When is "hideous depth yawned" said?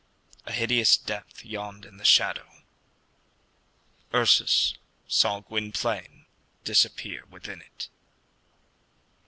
0.51-1.85